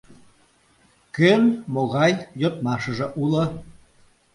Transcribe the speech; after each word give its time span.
—Кӧн 1.15 1.43
могай 1.73 2.13
йодмашыже 2.41 3.07
уло? 3.21 3.43